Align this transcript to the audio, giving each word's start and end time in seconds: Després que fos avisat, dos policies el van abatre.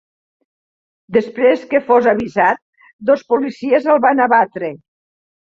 Després 1.17 1.67
que 1.73 1.81
fos 1.91 2.09
avisat, 2.13 2.63
dos 3.11 3.25
policies 3.35 3.89
el 3.95 4.03
van 4.07 4.25
abatre. 4.29 4.73